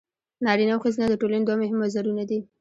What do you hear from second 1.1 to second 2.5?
ټولنې دوه مهم وزرونه دي.